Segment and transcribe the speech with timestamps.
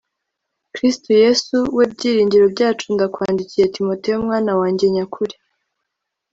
[0.73, 5.35] Kristo Yesu we byiringiro byacu ndakwandikiye Timoteyo mwana wanjye nyakuri